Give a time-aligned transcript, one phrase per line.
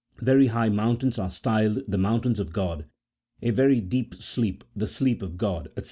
[0.23, 2.85] Very high moun tains are styled the mountains of God,
[3.43, 5.79] a very deep sleep, the sleep of God, &c.